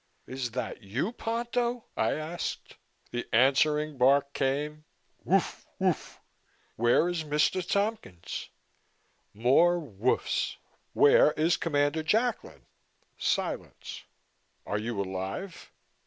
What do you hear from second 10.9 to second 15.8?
"Where is Commander Jacklin?" Silence. "Are you alive?"